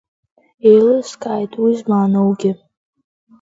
[0.69, 2.51] Еилыскааит уи змааноугьы.